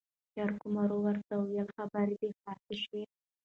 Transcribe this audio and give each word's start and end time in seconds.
جرګمارو 0.35 0.97
ورته 1.05 1.31
وويل 1.37 1.67
خبرې 1.77 2.15
دې 2.21 2.29
خلاصې 2.37 2.75
شوې؟ 2.81 3.03